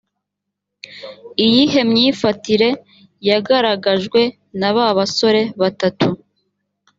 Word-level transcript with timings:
iyihe 1.45 1.81
myifatire 1.91 2.69
yagaragajwe 3.29 4.21
na 4.59 4.69
ba 4.75 4.85
basore 4.97 5.41
batatu 5.61 6.07